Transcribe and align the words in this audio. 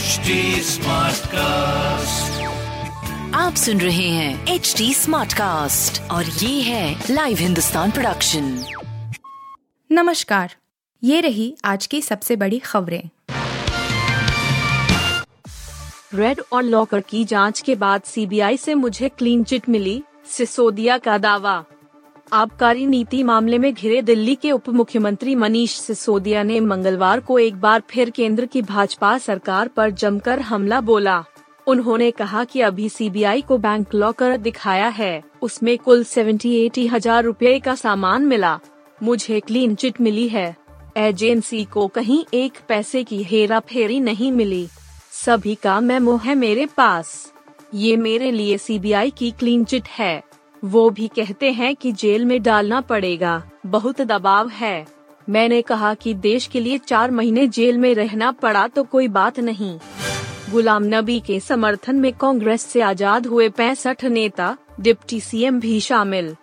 HD 0.00 0.30
cast 1.26 2.42
आप 3.34 3.54
सुन 3.54 3.80
रहे 3.80 4.08
हैं 4.08 4.46
एच 4.46 4.74
डी 4.78 4.94
स्मार्ट 4.94 5.32
कास्ट 5.32 6.02
और 6.10 6.24
ये 6.24 6.62
है 6.62 7.04
लाइव 7.10 7.36
हिंदुस्तान 7.36 7.90
प्रोडक्शन 7.90 8.64
नमस्कार। 9.92 10.56
ये 11.04 11.20
रही 11.20 11.56
आज 11.64 11.86
की 11.86 12.02
सबसे 12.02 12.36
बड़ी 12.36 12.58
खबरें। 12.58 13.02
रेड 16.14 16.40
और 16.52 16.62
लॉकर 16.62 17.00
की 17.00 17.24
जाँच 17.24 17.60
के 17.60 17.74
बाद 17.74 18.02
सीबीआई 18.02 18.56
से 18.56 18.74
मुझे 18.74 19.08
क्लीन 19.08 19.44
चिट 19.44 19.68
मिली 19.68 20.02
सिसोदिया 20.30 20.98
का 20.98 21.18
दावा। 21.18 21.64
आबकारी 22.32 22.86
नीति 22.86 23.22
मामले 23.22 23.58
में 23.58 23.72
घिरे 23.74 24.02
दिल्ली 24.02 24.34
के 24.34 24.50
उप 24.52 24.68
मुख्यमंत्री 24.68 25.34
मनीष 25.34 25.72
सिसोदिया 25.74 26.42
ने 26.42 26.58
मंगलवार 26.60 27.20
को 27.20 27.38
एक 27.38 27.56
बार 27.60 27.82
फिर 27.90 28.10
केंद्र 28.10 28.46
की 28.46 28.62
भाजपा 28.62 29.16
सरकार 29.18 29.68
पर 29.68 29.90
जमकर 29.90 30.40
हमला 30.40 30.80
बोला। 30.80 31.24
उन्होंने 31.66 32.10
कहा 32.10 32.44
कि 32.44 32.60
अभी 32.60 32.88
सीबीआई 32.88 33.40
को 33.40 33.58
बैंक 33.58 33.94
लॉकर 33.94 34.36
दिखाया 34.36 34.88
है। 34.88 35.22
उसमें 35.42 35.76
कुल 35.78 36.04
सेवेंटी 36.04 36.54
एटी 36.56 36.86
हज़ार 36.86 37.24
रूपए 37.24 37.58
का 37.58 37.74
सामान 37.74 38.26
मिला। 38.26 38.58
मुझे 39.02 39.40
क्लीन 39.40 39.74
चिट 39.74 40.00
मिली 40.00 40.28
है। 40.28 40.56
एजेंसी 40.96 41.64
को 41.64 41.86
कहीं 41.88 42.24
एक 42.34 42.58
पैसे 42.68 43.04
की 43.04 43.22
हेरा 43.22 43.60
फेरी 43.60 44.00
नहीं 44.00 44.32
मिली। 44.32 44.66
सभी 45.24 45.54
का 45.54 45.80
मेमो 45.80 46.16
है 46.16 46.34
मेरे 46.34 46.66
पास। 46.66 47.32
ये 47.74 47.96
मेरे 47.96 48.30
लिए 48.30 48.58
सीबीआई 48.58 49.10
की 49.10 49.30
क्लीन 49.30 49.64
चिट 49.64 49.88
है। 49.88 50.29
वो 50.62 50.88
भी 50.90 51.06
कहते 51.08 51.50
हैं 51.52 51.74
कि 51.76 51.92
जेल 51.92 52.24
में 52.24 52.40
डालना 52.42 52.80
पड़ेगा। 52.80 53.42
बहुत 53.66 54.00
दबाव 54.02 54.48
है। 54.48 54.86
मैंने 55.28 55.60
कहा 55.62 55.92
कि 55.94 56.14
देश 56.16 56.46
के 56.46 56.60
लिए 56.60 56.78
चार 56.78 57.10
महीने 57.10 57.46
जेल 57.48 57.78
में 57.78 57.94
रहना 57.94 58.30
पड़ा 58.32 58.66
तो 58.68 58.84
कोई 58.84 59.08
बात 59.08 59.40
नहीं। 59.40 59.78
गुलाम 60.52 60.84
नबी 60.84 61.18
के 61.20 61.38
समर्थन 61.40 61.96
में 61.96 62.12
कांग्रेस 62.12 62.62
से 62.62 62.80
आज़ाद 62.80 63.26
हुए 63.26 63.48
पैंसठ 63.48 64.04
नेता, 64.04 64.56
डिप्टी 64.80 65.20
सीएम 65.20 65.60
भी 65.60 65.80
शामिल। 65.80 66.34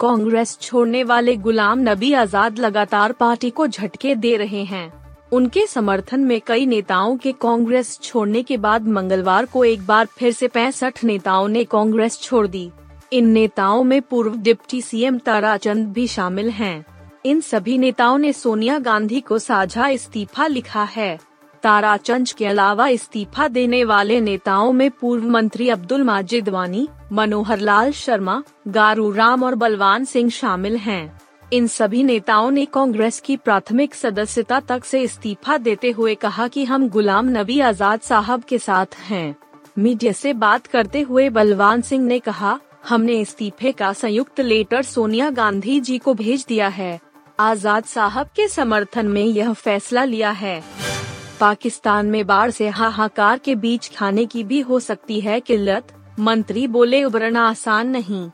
कांग्रेस 0.00 0.58
छोड़ने 0.62 1.02
वाले 1.04 1.36
गुलाम 1.38 1.88
नबी 1.88 2.12
आज़ाद 2.14 2.58
लगातार 2.58 3.12
पार्टी 3.12 3.50
को 3.50 3.66
झटके 3.66 4.14
दे 4.14 4.36
रहे 4.36 4.64
हैं। 4.64 4.92
उनके 5.32 5.66
समर्थन 5.66 6.20
में 6.20 6.40
कई 6.46 6.66
नेताओं 6.66 7.16
के 7.16 7.32
कांग्रेस 7.32 7.98
छोड़ने 8.02 8.42
के 8.42 8.56
बाद 8.56 8.88
मंगलवार 8.88 9.44
को 9.44 9.64
एक 9.64 9.86
बार 9.86 10.06
फिर 10.18 10.32
से 10.32 10.48
पैंसठ 10.48 11.04
नेताओं 11.04 11.48
ने 11.48 11.64
कांग्रेस 11.64 12.20
छोड़ 12.20 12.46
दी। 12.46 12.70
इन 13.12 13.28
नेताओं 13.28 13.82
में 13.84 14.00
पूर्व 14.02 14.36
डिप्टी 14.36 14.80
सीएम 14.82 15.18
ताराचंद 15.18 15.86
भी 15.88 16.06
शामिल 16.06 16.50
हैं। 16.50 16.84
इन 17.26 17.40
सभी 17.40 17.76
नेताओं 17.78 18.18
ने 18.18 18.32
सोनिया 18.32 18.78
गांधी 18.78 19.20
को 19.20 19.38
साझा 19.38 19.88
इस्तीफा 19.88 20.46
लिखा 20.46 20.82
है 20.84 21.18
ताराचंद 21.62 22.28
के 22.28 22.46
अलावा 22.46 22.88
इस्तीफा 22.88 23.46
देने 23.48 23.82
वाले 23.84 24.20
नेताओं 24.20 24.72
में 24.72 24.90
पूर्व 24.90 25.28
मंत्री 25.30 25.68
अब्दुल 25.68 26.02
माजिद 26.02 26.48
वानी 26.48 26.86
मनोहर 27.12 27.58
लाल 27.58 27.92
शर्मा, 27.92 28.42
गारू 28.68 29.10
राम 29.12 29.42
और 29.42 29.54
बलवान 29.54 30.04
सिंह 30.04 30.30
शामिल 30.30 30.76
हैं। 30.76 31.20
इन 31.52 31.66
सभी 31.66 32.02
नेताओं 32.02 32.50
ने 32.50 32.64
कांग्रेस 32.64 33.20
की 33.20 33.36
प्राथमिक 33.36 33.94
सदस्यता 33.94 34.60
तक 34.60 34.84
से 34.84 35.02
इस्तीफा 35.02 35.56
देते 35.58 35.90
हुए 35.90 36.14
कहा 36.14 36.48
कि 36.48 36.64
हम 36.64 36.88
गुलाम 36.88 37.28
नबी 37.30 37.60
आज़ाद 37.60 38.00
साहब 38.00 38.42
के 38.42 38.58
साथ 38.58 39.00
हैं। 39.00 39.36
मीडिया 39.78 40.12
से 40.12 40.32
बात 40.32 40.66
करते 40.66 41.00
हुए 41.00 41.28
बलवान 41.30 41.80
सिंह 41.80 42.04
ने 42.04 42.18
कहा 42.18 42.58
हमने 42.88 43.14
इस्तीफे 43.20 43.70
का 43.72 43.92
संयुक्त 43.92 44.40
लेटर 44.40 44.82
सोनिया 44.82 45.30
गांधी 45.30 45.78
जी 45.80 45.98
को 45.98 46.12
भेज 46.14 46.44
दिया 46.48 46.68
है। 46.68 46.98
आज़ाद 47.40 47.84
साहब 47.84 48.26
के 48.26 48.46
समर्थन 48.48 49.06
में 49.06 49.24
यह 49.24 49.52
फैसला 49.52 50.04
लिया 50.04 50.30
है। 50.30 50.62
पाकिस्तान 51.40 52.06
में 52.06 52.26
बाढ़ 52.26 52.50
से 52.50 52.68
हाहाकार 52.68 53.38
के 53.38 53.54
बीच 53.54 53.90
खाने 53.96 54.26
की 54.26 54.44
भी 54.44 54.60
हो 54.60 54.80
सकती 54.80 55.20
है 55.20 55.40
किल्लत, 55.40 55.92
मंत्री 56.18 56.66
बोले 56.66 57.02
उबरना 57.04 57.48
आसान 57.48 57.88
नहीं। 57.88 58.28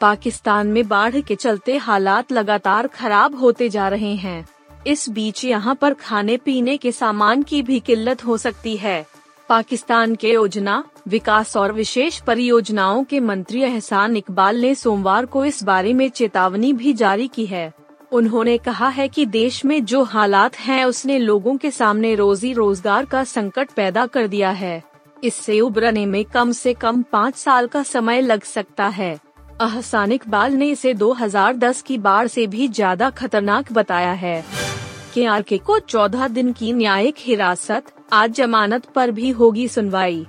पाकिस्तान 0.00 0.66
में 0.66 0.86
बाढ़ 0.88 1.20
के 1.20 1.34
चलते 1.34 1.76
हालात 1.76 2.32
लगातार 2.32 2.86
खराब 2.86 3.34
होते 3.34 3.68
जा 3.68 3.88
रहे 3.88 4.14
हैं। 4.16 4.46
इस 4.86 5.08
बीच 5.08 5.44
यहाँ 5.44 5.74
पर 5.74 5.94
खाने 5.94 6.36
पीने 6.36 6.76
के 6.76 6.92
सामान 6.92 7.42
की 7.42 7.62
भी 7.62 7.80
किल्लत 7.80 8.24
हो 8.24 8.36
सकती 8.36 8.76
है। 8.76 9.04
पाकिस्तान 9.48 10.14
के 10.14 10.32
योजना 10.32 10.82
विकास 11.08 11.56
और 11.56 11.72
विशेष 11.72 12.20
परियोजनाओं 12.20 13.02
के 13.04 13.20
मंत्री 13.20 13.62
एहसान 13.62 14.16
इकबाल 14.16 14.56
ने 14.56 14.74
सोमवार 14.74 15.26
को 15.26 15.44
इस 15.44 15.62
बारे 15.62 15.92
में 15.92 16.08
चेतावनी 16.10 16.72
भी 16.72 16.92
जारी 16.92 17.28
की 17.28 17.46
है। 17.46 17.72
उन्होंने 18.12 18.56
कहा 18.58 18.88
है 18.88 19.08
कि 19.08 19.26
देश 19.26 19.64
में 19.64 19.84
जो 19.84 20.02
हालात 20.02 20.56
हैं, 20.56 20.84
उसने 20.84 21.18
लोगों 21.18 21.56
के 21.56 21.70
सामने 21.70 22.14
रोजी 22.14 22.52
रोज़गार 22.52 23.04
का 23.04 23.24
संकट 23.24 23.70
पैदा 23.70 24.06
कर 24.06 24.26
दिया 24.26 24.50
है। 24.50 24.82
इससे 25.24 25.60
उबरने 25.60 26.06
में 26.06 26.24
कम 26.24 26.52
से 26.52 26.74
कम 26.74 27.02
पाँच 27.02 27.36
साल 27.36 27.66
का 27.66 27.82
समय 27.82 28.20
लग 28.20 28.42
सकता 28.42 28.86
है। 28.88 29.18
अहसान 29.60 30.12
इकबाल 30.12 30.52
ने 30.52 30.70
इसे 30.70 30.94
2010 30.94 31.82
की 31.82 31.98
बाढ़ 31.98 32.26
से 32.26 32.46
भी 32.46 32.68
ज़्यादा 32.68 33.10
खतरनाक 33.10 33.72
बताया 33.72 34.12
है। 34.12 34.44
के 35.14 35.24
आर 35.26 35.42
के 35.42 35.58
को 35.58 35.78
14 35.80 36.28
दिन 36.28 36.52
की 36.52 36.72
न्यायिक 36.72 37.14
हिरासत, 37.18 37.84
आज 38.12 38.32
जमानत 38.32 38.86
पर 38.86 39.10
भी 39.10 39.30
होगी 39.30 39.68
सुनवाई। 39.68 40.26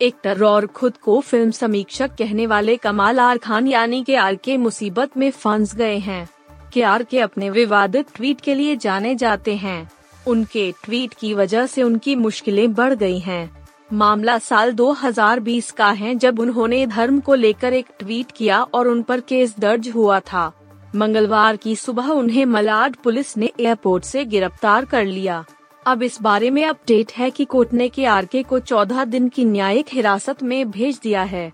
एक्टर 0.00 0.44
और 0.44 0.66
खुद 0.66 0.96
को 0.96 1.20
फ़िल्म 1.20 1.50
समीक्षक 1.50 2.10
कहने 2.18 2.46
वाले 2.46 2.76
कमाल 2.76 3.20
आर 3.20 3.38
खान 3.38 3.66
यानी 3.66 4.02
के 4.04 4.16
आर 4.16 4.34
के 4.34 4.56
मुसीबत 4.56 5.16
में 5.16 5.30
फंस 5.30 5.74
गए 5.74 5.98
हैं। 5.98 6.28
के 6.72 6.82
आर 6.82 7.02
के 7.02 7.20
अपने 7.20 7.50
विवादित 7.50 8.06
ट्वीट 8.14 8.40
के 8.40 8.54
लिए 8.54 8.76
जाने 8.76 9.14
जाते 9.14 9.56
हैं। 9.56 9.90
उनके 10.26 10.70
ट्वीट 10.84 11.14
की 11.14 11.34
वजह 11.34 11.66
से 11.66 11.82
उनकी 11.82 12.14
मुश्किलें 12.14 12.74
बढ़ 12.74 12.94
गई 12.94 13.18
हैं। 13.18 13.50
मामला 13.92 14.38
साल 14.38 14.72
2020 14.72 15.70
का 15.70 15.90
है 15.90 16.14
जब 16.14 16.38
उन्होंने 16.38 16.86
धर्म 16.86 17.20
को 17.20 17.34
लेकर 17.34 17.72
एक 17.72 17.86
ट्वीट 17.98 18.32
किया 18.36 18.62
और 18.62 18.88
उन 18.88 19.02
पर 19.02 19.20
केस 19.20 19.54
दर्ज 19.58 19.88
हुआ 19.88 20.20
था। 20.20 20.52
मंगलवार 20.96 21.56
की 21.56 21.76
सुबह 21.76 22.08
उन्हें 22.08 22.44
मलाड 22.44 22.96
पुलिस 22.96 23.36
ने 23.36 23.50
एयरपोर्ट 23.60 24.04
से 24.04 24.24
गिरफ़्तार 24.24 24.84
कर 24.84 25.04
लिया। 25.04 25.44
अब 25.86 26.02
इस 26.02 26.22
बारे 26.22 26.50
में 26.50 26.64
अपडेट 26.64 27.12
है 27.12 27.30
कि 27.30 27.44
कोर्ट 27.44 27.72
ने 27.72 27.88
के 27.88 28.04
आर 28.04 28.24
के 28.24 28.42
को 28.42 28.58
14 28.60 29.04
दिन 29.04 29.28
की 29.28 29.44
न्यायिक 29.44 29.86
हिरासत 29.92 30.42
में 30.42 30.70
भेज 30.70 30.98
दिया 31.02 31.22
है। 31.22 31.52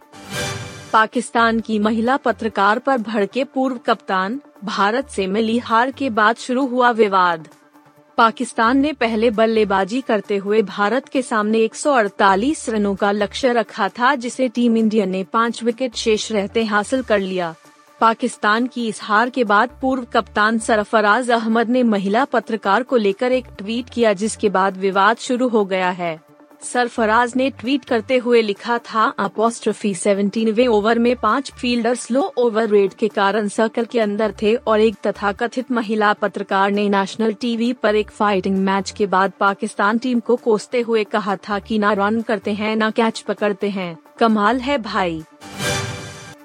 पाकिस्तान 0.92 1.60
की 1.60 1.78
महिला 1.78 2.16
पत्रकार 2.16 2.78
पर 2.78 2.98
भड़के 2.98 3.44
पूर्व 3.44 3.78
कप्तान, 3.78 4.40
भारत 4.64 5.08
से 5.08 5.26
मिली 5.26 5.58
हार 5.58 5.90
के 5.90 6.10
बाद 6.10 6.36
शुरू 6.36 6.66
हुआ 6.66 6.90
विवाद। 6.90 7.48
पाकिस्तान 8.18 8.78
ने 8.78 8.92
पहले 8.92 9.30
बल्लेबाजी 9.30 10.00
करते 10.00 10.36
हुए 10.36 10.62
भारत 10.62 11.08
के 11.08 11.22
सामने 11.22 11.58
148 11.58 12.68
रनों 12.68 12.94
का 12.94 13.12
लक्ष्य 13.12 13.52
रखा 13.52 13.88
था, 13.88 14.14
जिसे 14.14 14.48
टीम 14.48 14.76
इंडिया 14.76 15.04
ने 15.04 15.24
पाँच 15.24 15.62
विकेट 15.62 15.94
शेष 15.94 16.32
रहते 16.32 16.64
हासिल 16.64 17.02
कर 17.02 17.18
लिया। 17.18 17.54
पाकिस्तान 18.02 18.66
की 18.66 18.86
इस 18.88 18.98
हार 19.02 19.30
के 19.30 19.42
बाद 19.44 19.70
पूर्व 19.80 20.04
कप्तान 20.04 20.58
सरफराज 20.58 21.30
अहमद 21.30 21.68
ने 21.68 21.82
महिला 21.82 22.24
पत्रकार 22.24 22.82
को 22.82 22.96
लेकर 22.96 23.32
एक 23.32 23.46
ट्वीट 23.58 23.90
किया 23.90 24.12
जिसके 24.12 24.48
बाद 24.48 24.76
विवाद 24.76 25.16
शुरू 25.16 25.48
हो 25.48 25.64
गया 25.64 25.90
है। 25.90 26.20
सरफराज 26.62 27.32
ने 27.36 27.48
ट्वीट 27.50 27.84
करते 27.84 28.16
हुए 28.16 28.42
लिखा 28.42 28.78
था 28.78 29.04
अपोस्ट्रफी 29.18 29.94
सेवेंटीनवे 29.94 30.66
ओवर 30.66 30.98
में 30.98 31.14
पाँच 31.16 31.52
फील्डर 31.52 31.94
स्लो 31.94 32.22
ओवर 32.36 32.68
रेट 32.68 32.94
के 32.94 33.08
कारण 33.08 33.48
सर्कल 33.48 33.84
के 33.84 34.00
अंदर 34.00 34.34
थे 34.42 34.54
और 34.56 34.80
एक 34.80 34.96
तथाकथित 35.06 35.72
महिला 35.72 36.12
पत्रकार 36.12 36.70
ने 36.70 36.88
नेशनल 36.88 37.32
टीवी 37.32 37.72
पर 37.72 37.96
एक 37.96 38.10
फाइटिंग 38.10 38.58
मैच 38.58 38.90
के 38.90 39.06
बाद 39.06 39.32
पाकिस्तान 39.40 39.98
टीम 39.98 40.20
को 40.20 40.36
कोसते 40.36 40.80
हुए 40.80 41.04
कहा 41.04 41.36
था 41.36 41.58
कि 41.58 41.78
ना 41.78 41.92
रन 41.92 42.20
करते 42.20 42.52
हैं, 42.52 42.76
ना 42.76 42.90
कैच 42.90 43.20
पकड़ते 43.20 43.70
हैं। 43.70 43.96
कमाल 44.18 44.60
है 44.60 44.78
भाई। 44.78 45.22